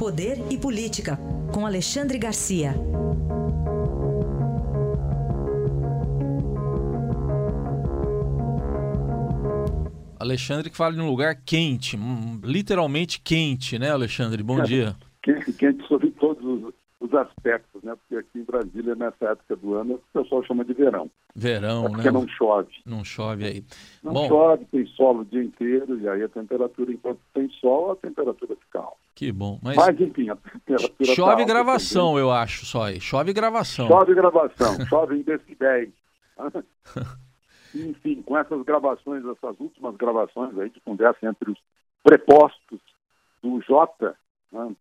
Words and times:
Poder 0.00 0.38
e 0.50 0.56
Política, 0.56 1.18
com 1.52 1.66
Alexandre 1.66 2.16
Garcia. 2.16 2.72
Alexandre 10.18 10.70
que 10.70 10.76
fala 10.78 10.94
de 10.94 11.02
um 11.02 11.06
lugar 11.06 11.42
quente, 11.44 11.98
hum, 11.98 12.40
literalmente 12.42 13.20
quente, 13.20 13.78
né, 13.78 13.90
Alexandre? 13.90 14.42
Bom 14.42 14.62
dia. 14.62 14.96
Quente, 15.22 15.52
quente 15.52 15.86
sobre 15.86 16.10
todos 16.12 16.42
os, 16.42 16.72
os 17.10 17.14
aspectos, 17.14 17.82
né? 17.82 17.94
Porque 17.96 18.16
aqui 18.16 18.38
em 18.38 18.44
Brasília, 18.44 18.94
nessa 18.94 19.26
época 19.26 19.56
do 19.56 19.74
ano, 19.74 19.94
o 19.94 20.22
pessoal 20.22 20.44
chama 20.44 20.64
de 20.64 20.72
verão. 20.72 21.10
Verão, 21.34 21.86
é 21.86 21.88
né? 21.88 21.94
porque 21.94 22.10
não 22.10 22.28
chove. 22.28 22.70
Não 22.86 23.04
chove 23.04 23.44
aí. 23.44 23.64
Não 24.02 24.12
Bom, 24.12 24.28
chove, 24.28 24.64
tem 24.66 24.86
sol 24.86 25.18
o 25.18 25.24
dia 25.24 25.42
inteiro, 25.42 25.98
e 26.00 26.08
aí 26.08 26.22
a 26.22 26.28
temperatura, 26.28 26.92
enquanto 26.92 27.18
tem 27.34 27.48
sol, 27.60 27.92
a 27.92 27.96
temperatura 27.96 28.56
fica 28.56 28.78
alta. 28.78 28.96
que 29.14 29.32
bom. 29.32 29.58
Mas, 29.62 29.76
Mas, 29.76 30.00
enfim, 30.00 30.30
a 30.30 30.36
temperatura 30.36 30.94
tá 30.98 31.14
chove 31.14 31.42
alta 31.42 31.44
gravação, 31.44 32.18
eu 32.18 32.30
acho, 32.30 32.64
só 32.64 32.84
aí. 32.84 33.00
Chove 33.00 33.32
gravação. 33.32 33.88
também. 33.88 34.00
Chove 34.00 34.14
gravação, 34.14 34.86
chove 34.86 35.16
em 35.16 35.22
decibéis. 35.22 35.90
enfim, 37.74 38.22
com 38.22 38.38
essas 38.38 38.62
gravações, 38.62 39.24
essas 39.24 39.58
últimas 39.58 39.96
gravações 39.96 40.56
aí 40.58 40.70
de 40.70 40.80
conversa 40.80 41.26
entre 41.26 41.50
os 41.50 41.58
prepostos 42.02 42.80
do 43.42 43.60
J, 43.62 44.14
né, 44.52 44.74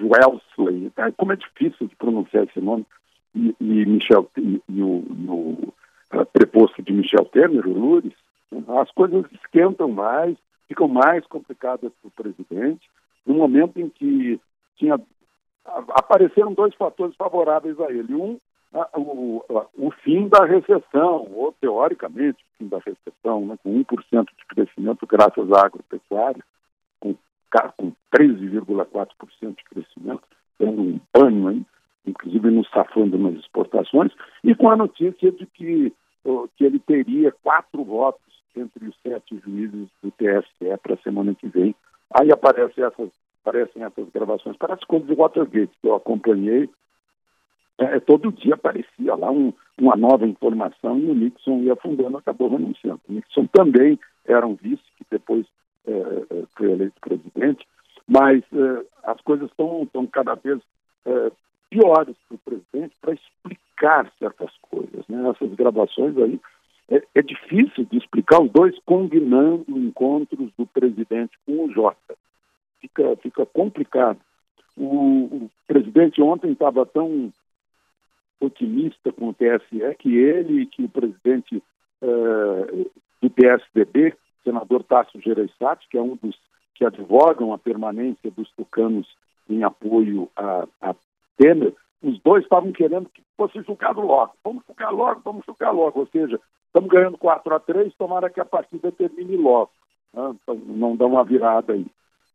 Wellesley, 0.00 0.92
é, 0.96 1.10
como 1.12 1.32
é 1.32 1.36
difícil 1.36 1.86
de 1.88 1.96
pronunciar 1.96 2.44
esse 2.44 2.60
nome, 2.60 2.86
e, 3.34 3.54
e 3.60 3.86
Michel 3.86 4.28
e, 4.36 4.62
e 4.68 4.82
o, 4.82 5.72
eh, 6.12 6.24
preposto 6.32 6.82
de 6.82 6.92
Michel 6.92 7.24
Temer, 7.26 7.66
o 7.66 7.72
Lures, 7.72 8.14
as 8.80 8.90
coisas 8.92 9.24
esquentam 9.32 9.88
mais, 9.88 10.36
ficam 10.66 10.88
mais 10.88 11.26
complicadas 11.26 11.92
para 12.00 12.08
o 12.08 12.10
presidente, 12.10 12.88
no 13.26 13.34
momento 13.34 13.78
em 13.78 13.88
que 13.88 14.40
tinha 14.76 14.98
apareceram 15.64 16.54
dois 16.54 16.74
fatores 16.74 17.14
favoráveis 17.16 17.78
a 17.80 17.90
ele. 17.92 18.14
Um, 18.14 18.38
a- 18.72 18.88
o, 18.98 19.44
a- 19.50 19.66
o 19.76 19.90
fim 20.02 20.28
da 20.28 20.44
recessão, 20.44 21.26
ou 21.34 21.54
teoricamente 21.60 22.38
o 22.42 22.58
fim 22.58 22.68
da 22.68 22.78
recessão, 22.78 23.44
né, 23.46 23.56
com 23.62 23.70
1% 23.78 24.24
de 24.24 24.46
crescimento 24.46 25.06
graças 25.06 25.50
à 25.52 25.66
agropecuária, 25.66 26.42
13,4% 28.14 29.56
de 29.56 29.64
crescimento, 29.64 30.22
tendo 30.58 30.80
um 30.80 31.00
banho 31.16 31.48
aí, 31.48 31.62
inclusive 32.06 32.50
nos 32.50 32.68
safando 32.70 33.18
nas 33.18 33.34
exportações, 33.34 34.12
e 34.42 34.54
com 34.54 34.70
a 34.70 34.76
notícia 34.76 35.30
de 35.32 35.46
que, 35.46 35.92
que 36.56 36.64
ele 36.64 36.78
teria 36.78 37.32
quatro 37.42 37.84
votos 37.84 38.22
entre 38.56 38.88
os 38.88 38.96
sete 39.02 39.38
juízes 39.44 39.88
do 40.02 40.10
TSE 40.12 40.76
para 40.82 40.94
a 40.94 40.98
semana 40.98 41.34
que 41.34 41.48
vem. 41.48 41.74
Aí 42.18 42.30
aparecem 42.32 42.82
essas, 42.82 43.10
aparecem 43.42 43.82
essas 43.82 44.08
gravações, 44.10 44.56
parece 44.56 44.86
coisa 44.86 45.06
de 45.06 45.14
Watergate, 45.14 45.72
que 45.80 45.88
eu 45.88 45.94
acompanhei, 45.94 46.68
é, 47.78 48.00
todo 48.00 48.32
dia 48.32 48.54
aparecia 48.54 49.14
lá 49.14 49.30
um, 49.30 49.52
uma 49.78 49.96
nova 49.96 50.26
informação 50.26 50.98
e 50.98 51.10
o 51.10 51.14
Nixon 51.14 51.60
ia 51.60 51.74
afundando, 51.74 52.16
acabou 52.16 52.48
renunciando. 52.48 53.00
O 53.08 53.12
Nixon 53.12 53.46
também 53.52 53.98
era 54.26 54.44
um 54.44 54.56
vice, 54.56 54.82
que 54.96 55.04
depois 55.08 55.46
é, 55.86 55.92
é, 55.92 56.44
foi 56.56 56.72
eleito 56.72 57.00
presidente, 57.00 57.64
mas 58.08 58.42
é, 58.52 58.86
as 59.04 59.20
coisas 59.20 59.50
estão 59.50 60.06
cada 60.10 60.34
vez 60.34 60.60
é, 61.04 61.30
piores 61.68 62.16
para 62.26 62.34
o 62.34 62.38
presidente 62.38 62.96
para 63.00 63.12
explicar 63.12 64.10
certas 64.18 64.50
coisas. 64.62 65.06
Né? 65.08 65.28
Essas 65.28 65.54
gravações 65.54 66.16
aí, 66.16 66.40
é, 66.90 67.02
é 67.14 67.22
difícil 67.22 67.84
de 67.84 67.98
explicar 67.98 68.40
os 68.40 68.50
dois 68.50 68.74
combinando 68.86 69.64
encontros 69.68 70.50
do 70.56 70.66
presidente 70.66 71.38
com 71.44 71.66
o 71.66 71.72
Jota. 71.72 72.16
Fica, 72.80 73.16
fica 73.16 73.44
complicado. 73.44 74.18
O, 74.76 75.44
o 75.44 75.50
presidente 75.66 76.22
ontem 76.22 76.52
estava 76.52 76.86
tão 76.86 77.32
otimista 78.40 79.12
com 79.12 79.28
o 79.28 79.34
TSE 79.34 79.96
que 79.98 80.16
ele, 80.16 80.66
que 80.66 80.84
o 80.84 80.88
presidente 80.88 81.62
eh, 82.00 82.86
do 83.20 83.28
PSDB, 83.30 84.14
senador 84.44 84.84
Tasso 84.84 85.20
Gereissati, 85.20 85.88
que 85.90 85.98
é 85.98 86.00
um 86.00 86.16
dos 86.16 86.38
que 86.78 86.84
advogam 86.84 87.52
a 87.52 87.58
permanência 87.58 88.30
dos 88.30 88.48
tucanos 88.52 89.06
em 89.50 89.64
apoio 89.64 90.30
a, 90.36 90.64
a 90.80 90.94
Temer, 91.36 91.74
os 92.00 92.20
dois 92.20 92.44
estavam 92.44 92.70
querendo 92.70 93.08
que 93.08 93.20
fosse 93.36 93.60
julgado 93.62 94.00
logo. 94.00 94.32
Vamos 94.44 94.62
julgar 94.66 94.90
logo, 94.90 95.20
vamos 95.24 95.44
julgar 95.44 95.72
logo. 95.72 96.00
Ou 96.00 96.06
seja, 96.06 96.40
estamos 96.66 96.88
ganhando 96.88 97.18
4 97.18 97.54
a 97.54 97.58
3, 97.58 97.92
tomara 97.96 98.30
que 98.30 98.40
a 98.40 98.44
partida 98.44 98.92
termine 98.92 99.36
logo. 99.36 99.70
né? 100.14 100.36
Então, 100.42 100.54
Não 100.54 100.96
dá 100.96 101.06
uma 101.06 101.24
virada 101.24 101.72
aí. 101.72 101.86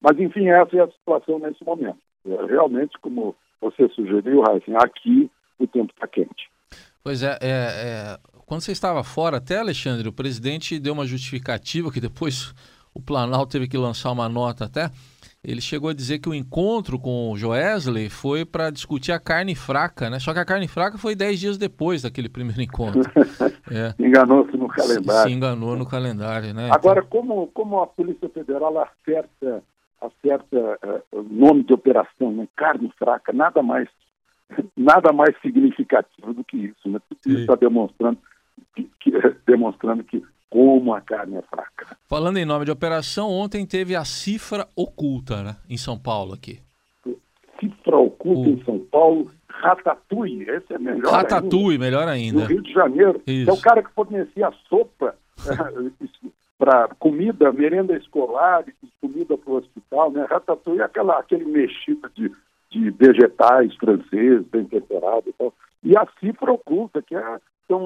Mas, 0.02 0.20
enfim, 0.20 0.50
essa 0.50 0.76
é 0.76 0.82
a 0.82 0.92
situação 0.92 1.40
nesse 1.40 1.64
momento. 1.64 1.98
É, 2.28 2.46
Realmente, 2.46 3.00
como 3.00 3.34
você 3.62 3.88
sugeriu, 3.90 4.42
Raíssa, 4.42 4.78
aqui 4.84 5.32
o 5.58 5.66
tempo 5.66 5.94
está 5.94 6.06
quente. 6.06 6.52
Pois 7.02 7.24
é, 7.24 7.38
é, 7.42 7.48
é, 7.48 8.18
quando 8.46 8.62
você 8.62 8.74
estava 8.74 9.04
fora, 9.04 9.38
até 9.38 9.60
Alexandre, 9.60 10.08
o 10.10 10.14
presidente 10.14 10.80
deu 10.80 10.94
uma 10.94 11.06
justificativa 11.06 11.92
que 11.92 12.02
depois 12.02 12.54
o 12.94 13.02
Planalto 13.02 13.52
teve 13.52 13.68
que 13.68 13.78
lançar 13.78 14.12
uma 14.12 14.30
nota 14.30 14.66
até. 14.66 14.90
Ele 15.44 15.60
chegou 15.60 15.90
a 15.90 15.94
dizer 15.94 16.20
que 16.20 16.30
o 16.30 16.34
encontro 16.34 16.98
com 16.98 17.30
o 17.32 17.36
Joesley 17.38 18.10
foi 18.10 18.46
para 18.46 18.70
discutir 18.70 19.12
a 19.12 19.20
carne 19.20 19.54
fraca, 19.56 20.10
né? 20.10 20.18
Só 20.18 20.32
que 20.34 20.40
a 20.40 20.46
carne 20.46 20.70
fraca 20.70 20.98
foi 20.98 21.16
10 21.16 21.38
dias 21.40 21.58
depois 21.58 22.02
daquele 22.04 22.30
primeiro 22.30 22.62
encontro. 22.62 23.02
É, 23.72 23.94
Enganou-se 23.98 24.56
no 24.56 24.70
se, 24.70 24.76
calendário. 24.76 25.30
se 25.30 25.36
enganou 25.36 25.76
no 25.76 25.86
calendário, 25.86 26.54
né? 26.54 26.70
Agora, 26.72 27.02
como, 27.02 27.48
como 27.48 27.82
a 27.82 27.88
Polícia 27.88 28.30
Federal 28.30 28.78
acerta, 28.78 29.64
acerta 30.02 30.80
o 31.12 31.24
nome 31.24 31.64
de 31.64 31.74
operação, 31.74 32.32
né? 32.32 32.48
carne 32.56 32.92
fraca, 33.00 33.32
nada 33.34 33.64
mais, 33.64 33.88
nada 34.78 35.12
mais 35.12 35.34
significativo 35.42 36.34
do 36.34 36.44
que 36.44 36.58
isso. 36.58 36.88
Né? 36.90 37.00
Tudo 37.10 37.20
isso 37.34 37.42
está 37.42 37.56
demonstrando 37.56 38.18
que, 38.76 38.90
que- 39.00 39.12
demonstrando 39.48 40.04
que 40.04 40.24
como 40.54 40.94
a 40.94 41.02
carne 41.02 41.38
é 41.38 41.42
fraca. 41.42 41.98
Falando 42.08 42.38
em 42.38 42.46
nome 42.46 42.64
de 42.64 42.70
operação, 42.70 43.28
ontem 43.32 43.66
teve 43.66 43.96
a 43.96 44.06
cifra 44.06 44.68
oculta, 44.76 45.42
né? 45.42 45.56
Em 45.68 45.78
São 45.78 45.98
Paulo 45.98 46.32
aqui. 46.36 46.60
Cifra 47.60 47.98
oculta 47.98 48.50
Uh. 48.50 48.54
em 48.54 48.64
São 48.64 48.78
Paulo, 48.92 49.32
Ratatouille, 49.48 50.48
esse 50.48 50.72
é 50.72 50.78
melhor 50.78 50.98
ainda. 50.98 51.10
Ratatouille, 51.10 51.80
melhor 51.80 52.04
no 52.06 52.12
ainda. 52.12 52.46
Rio 52.46 52.62
de 52.62 52.72
Janeiro, 52.72 53.20
Isso. 53.26 53.50
é 53.50 53.54
o 53.54 53.60
cara 53.60 53.82
que 53.82 53.92
fornecia 53.94 54.52
sopa 54.70 55.16
para 56.60 56.90
comida, 57.00 57.52
merenda 57.52 57.98
escolar, 57.98 58.64
comida 59.02 59.36
para 59.36 59.52
o 59.52 59.56
hospital, 59.56 60.12
né? 60.12 60.28
Ratatouille 60.30 60.82
é 60.82 60.86
aquela, 60.86 61.18
aquele 61.18 61.46
mexido 61.46 62.08
de, 62.14 62.32
de 62.70 62.92
vegetais 62.92 63.74
francês, 63.78 64.46
bem 64.52 64.66
temperado 64.66 65.24
e 65.26 65.34
tal. 65.34 65.52
E 65.84 65.98
a 65.98 66.08
cifra 66.20 66.52
oculta, 66.52 67.02
que 67.02 67.16
é 67.16 67.40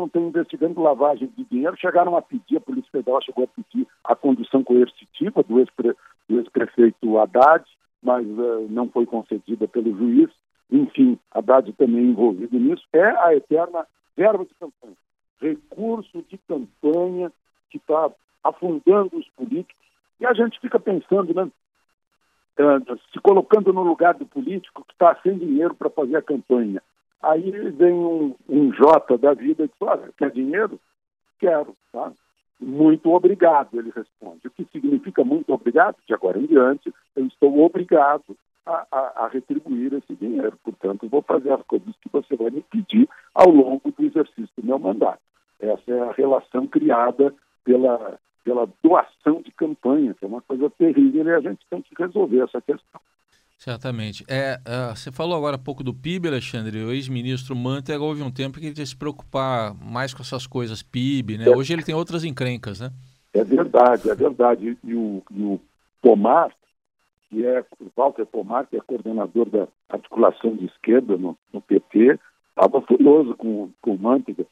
estão 0.06 0.28
investigando 0.28 0.82
lavagem 0.82 1.32
de 1.38 1.44
dinheiro, 1.46 1.78
chegaram 1.78 2.16
a 2.16 2.22
pedir, 2.22 2.58
a 2.58 2.62
Polícia 2.62 2.92
Federal 2.92 3.22
chegou 3.22 3.44
a 3.44 3.48
pedir 3.48 3.88
a 4.04 4.16
condução 4.16 4.64
coercitiva 4.64 5.44
do 5.44 5.60
ex-pre- 5.60 5.96
do 6.28 6.40
ex-prefeito 6.40 7.18
Haddad, 7.18 7.66
mas 8.02 8.26
eh, 8.28 8.66
não 8.70 8.88
foi 8.90 9.06
concedida 9.06 9.68
pelo 9.68 9.96
juiz. 9.98 10.30
Enfim, 10.72 11.18
Haddad 11.32 11.72
também 11.74 12.06
envolvido 12.10 12.60
nisso. 12.60 12.84
É 12.92 13.06
a 13.06 13.36
eterna 13.36 13.88
verba 14.16 14.46
de 14.46 14.54
campanha, 14.56 14.98
recurso 15.42 16.24
de 16.30 16.38
campanha 16.48 17.32
que 17.70 17.78
está 17.78 18.12
afundando 18.44 19.18
os 19.18 19.28
políticos. 19.30 19.86
E 20.20 20.26
a 20.26 20.34
gente 20.34 20.60
fica 20.60 20.80
pensando, 20.80 21.34
né, 21.34 21.50
eh, 22.58 22.96
se 23.14 23.20
colocando 23.20 23.72
no 23.72 23.84
lugar 23.84 24.16
do 24.16 24.26
político 24.26 24.84
que 24.86 24.94
está 24.94 25.16
sem 25.22 25.38
dinheiro 25.38 25.76
para 25.76 25.90
fazer 25.90 26.18
a 26.18 26.22
campanha. 26.22 26.82
Aí 27.22 27.52
vem 27.72 27.94
um, 27.94 28.36
um 28.48 28.72
Jota 28.74 29.18
da 29.18 29.34
vida 29.34 29.64
e 29.64 29.68
diz, 29.68 29.78
olha, 29.82 30.10
quer 30.18 30.32
dinheiro? 30.32 30.80
Quero, 31.40 31.76
tá? 31.92 32.12
Muito 32.60 33.12
obrigado, 33.12 33.80
ele 33.80 33.92
responde. 33.96 34.48
O 34.48 34.52
que 34.52 34.66
significa 34.72 35.24
muito 35.24 35.54
obrigado? 35.54 35.96
De 36.08 36.14
agora 36.14 36.40
em 36.40 36.46
diante, 36.46 36.94
eu 37.16 37.26
estou 37.26 37.60
obrigado 37.60 38.36
a, 38.66 38.86
a, 38.92 39.26
a 39.26 39.28
retribuir 39.28 39.94
esse 39.94 40.16
dinheiro. 40.16 40.58
Portanto, 40.64 41.08
vou 41.08 41.22
fazer 41.22 41.52
as 41.52 41.62
coisas 41.64 41.96
que 42.02 42.10
você 42.12 42.36
vai 42.36 42.50
me 42.50 42.62
pedir 42.62 43.08
ao 43.34 43.50
longo 43.50 43.92
do 43.92 44.06
exercício 44.06 44.50
do 44.58 44.66
meu 44.66 44.80
mandato. 44.80 45.22
Essa 45.60 45.92
é 45.92 46.00
a 46.02 46.12
relação 46.12 46.68
criada 46.68 47.34
pela, 47.64 48.20
pela 48.44 48.68
doação 48.84 49.42
de 49.42 49.52
campanha, 49.52 50.14
que 50.14 50.26
é 50.26 50.28
uma 50.28 50.42
coisa 50.42 50.70
terrível 50.72 51.26
e 51.26 51.32
a 51.32 51.40
gente 51.40 51.66
tem 51.70 51.82
que 51.82 51.96
resolver 51.98 52.42
essa 52.42 52.62
questão. 52.62 53.02
Certamente. 53.58 54.24
É, 54.30 54.60
é, 54.64 54.96
você 54.96 55.12
falou 55.12 55.36
agora 55.36 55.56
há 55.56 55.60
pouco 55.60 55.84
do 55.84 55.94
PIB, 55.94 56.28
Alexandre. 56.28 56.84
O 56.84 56.92
ex-ministro 56.92 57.56
Mantega 57.56 58.04
houve 58.04 58.22
um 58.22 58.32
tempo 58.32 58.60
que 58.60 58.68
ele 58.68 58.76
tinha 58.76 58.86
se 58.86 58.96
preocupar 58.96 59.74
mais 59.74 60.14
com 60.14 60.22
essas 60.22 60.46
coisas 60.46 60.84
PIB, 60.84 61.40
né? 61.40 61.50
Hoje 61.50 61.74
ele 61.74 61.84
tem 61.84 61.96
outras 61.96 62.24
encrencas, 62.24 62.80
né? 62.80 62.92
É 63.34 63.44
verdade, 63.44 64.10
é 64.10 64.16
verdade. 64.16 64.78
E 64.84 64.94
o, 64.94 65.24
e 65.32 65.42
o 65.42 65.60
Pomar, 66.02 66.52
que 67.30 67.44
é 67.44 67.66
o 67.80 67.92
Walter 67.96 68.26
Pomar, 68.28 68.68
que 68.68 68.78
é 68.78 68.82
coordenador 68.82 69.50
da 69.50 69.68
articulação 69.90 70.56
de 70.56 70.66
esquerda 70.66 71.18
no, 71.18 71.36
no 71.52 71.60
PT, 71.60 72.20
estava 72.50 72.80
furioso 72.82 73.36
com, 73.36 73.72
com 73.82 73.96
o 73.96 74.00
Mantega 74.00 74.46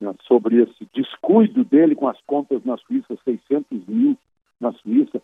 né, 0.00 0.14
sobre 0.26 0.62
esse 0.62 0.88
descuido 0.94 1.64
dele 1.64 1.94
com 1.94 2.08
as 2.08 2.20
contas 2.26 2.64
na 2.64 2.76
Suíça, 2.78 3.18
600 3.24 3.86
mil 3.88 4.16
na 4.60 4.72
Suíça. 4.72 5.20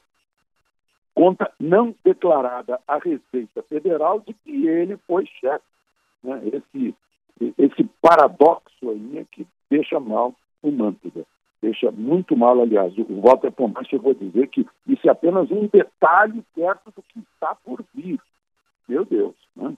Conta 1.19 1.50
não 1.59 1.93
declarada 2.05 2.79
à 2.87 2.97
Receita 2.97 3.61
Federal 3.65 4.20
de 4.20 4.32
que 4.35 4.69
ele 4.69 4.97
foi 4.99 5.26
chefe. 5.26 5.65
Né? 6.23 6.41
Esse, 6.44 6.94
esse 7.59 7.85
paradoxo 8.00 8.88
aí 8.88 9.19
é 9.19 9.25
que 9.25 9.44
deixa 9.69 9.99
mal 9.99 10.32
o 10.62 10.70
Mantega. 10.70 11.26
Deixa 11.61 11.91
muito 11.91 12.37
mal, 12.37 12.62
aliás. 12.62 12.97
O 12.97 13.20
Walter 13.20 13.50
Pomar 13.50 13.85
chegou 13.85 14.12
a 14.12 14.15
dizer 14.15 14.47
que 14.47 14.65
isso 14.87 15.09
é 15.09 15.11
apenas 15.11 15.50
um 15.50 15.67
detalhe 15.67 16.41
perto 16.55 16.93
do 16.94 17.03
que 17.03 17.19
está 17.19 17.53
por 17.65 17.85
vir. 17.93 18.20
Meu 18.88 19.05
Deus, 19.05 19.35
né? 19.56 19.76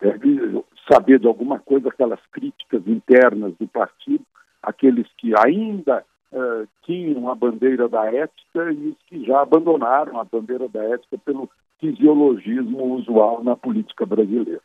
deve 0.00 0.64
saber 0.92 1.20
de 1.20 1.28
alguma 1.28 1.60
coisa 1.60 1.88
aquelas 1.88 2.20
críticas 2.32 2.82
internas 2.88 3.54
do 3.60 3.68
partido, 3.68 4.24
aqueles 4.60 5.06
que 5.18 5.32
ainda 5.46 6.04
uh, 6.32 6.66
tinham 6.84 7.28
a 7.28 7.34
bandeira 7.34 7.88
da 7.88 8.06
ética 8.06 8.72
e 8.72 8.88
os 8.88 8.96
que 9.06 9.24
já 9.24 9.42
abandonaram 9.42 10.18
a 10.18 10.24
bandeira 10.24 10.68
da 10.68 10.82
ética 10.82 11.18
pelo 11.18 11.48
fisiologismo 11.78 12.94
usual 12.94 13.42
na 13.42 13.56
política 13.56 14.06
brasileira. 14.06 14.60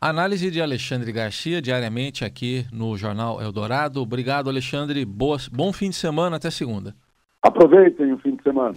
Análise 0.00 0.50
de 0.50 0.60
Alexandre 0.60 1.10
Garcia, 1.10 1.60
diariamente 1.60 2.24
aqui 2.24 2.64
no 2.72 2.96
Jornal 2.96 3.42
Eldorado. 3.42 4.00
Obrigado, 4.00 4.48
Alexandre. 4.48 5.04
Boa, 5.04 5.38
bom 5.52 5.72
fim 5.72 5.90
de 5.90 5.96
semana, 5.96 6.36
até 6.36 6.50
segunda. 6.50 6.94
Aproveitem 7.42 8.12
o 8.12 8.18
fim 8.18 8.36
de 8.36 8.42
semana. 8.44 8.76